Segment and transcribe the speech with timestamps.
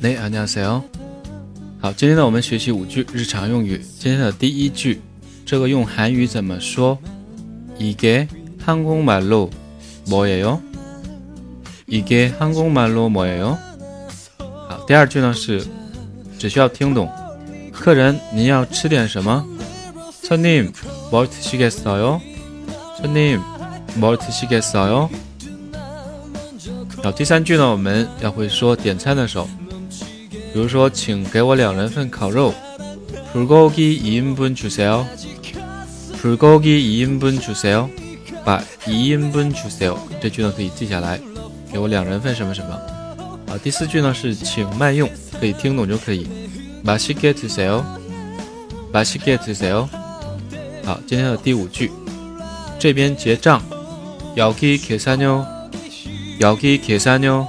[0.00, 0.82] 네安녕하세 요。
[1.80, 3.80] 好，今天呢我们学习五句日常用语。
[3.98, 5.00] 今天的第一句，
[5.44, 6.98] 这个用韩语怎么说？
[7.78, 10.60] 이게한국말로뭐예 요？
[11.86, 13.56] 이게한국말로뭐예 요？
[14.38, 15.64] 好，第二句呢是
[16.38, 17.10] 只需要听懂。
[17.72, 19.44] 客人，您要吃点什么？
[20.22, 22.20] 손님뭘드시겠어 요？
[23.00, 25.08] 손님뭘드시겠어 요？
[27.02, 29.48] 好，第三句呢我们要会说点餐的时候。
[30.56, 32.54] 比如说，请给我两人份烤肉。
[33.32, 35.06] 불고기2인분주세 요。
[36.20, 37.88] 불고기2인분주세 요。
[38.44, 39.96] 把2인분주세 요。
[40.20, 41.20] 这句呢可以记下来。
[41.72, 42.74] 给我两人份什么什么。
[43.46, 45.08] 啊，第四句呢是请慢用，
[45.40, 46.26] 可以听懂就可以。
[46.84, 47.82] 맛있게드세 요。
[48.92, 49.88] 맛있게드세 요。
[50.84, 51.90] 好，今天的第五句，
[52.78, 53.62] 这边结账。
[54.36, 55.46] 여기계산 요。
[56.40, 57.46] 여기계산 요。